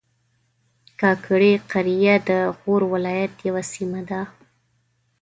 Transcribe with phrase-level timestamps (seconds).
[0.99, 4.21] کاکړي قریه د غور ولایت یوه سیمه ده